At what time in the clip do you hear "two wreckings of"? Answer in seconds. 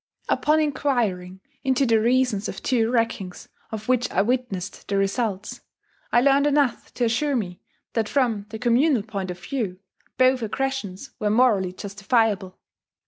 2.63-3.87